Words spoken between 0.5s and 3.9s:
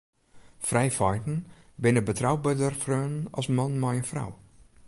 Frijfeinten binne betrouberder freonen as mannen